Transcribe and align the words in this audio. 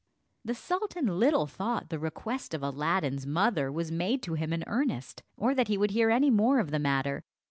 The 0.43 0.55
sultan 0.55 1.05
little 1.19 1.45
thought 1.45 1.89
the 1.89 1.99
request 1.99 2.55
of 2.55 2.63
Aladdin's 2.63 3.27
mother 3.27 3.71
was 3.71 3.91
made 3.91 4.23
to 4.23 4.33
him 4.33 4.51
in 4.51 4.63
earnest, 4.65 5.21
or 5.37 5.53
that 5.53 5.67
he 5.67 5.77
would 5.77 5.91
hear 5.91 6.09
any 6.09 6.31
more 6.31 6.57
of 6.57 6.71
the 6.71 6.79
matter. 6.79 7.23